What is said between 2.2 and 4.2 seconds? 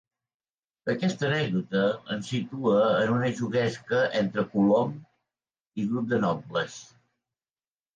situa en una juguesca